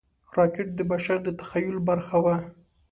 [0.37, 2.35] راکټ د بشر د تخیل برخه وه